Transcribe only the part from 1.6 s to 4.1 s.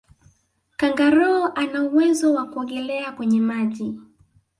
uwezo wa kuogelea kwenye maji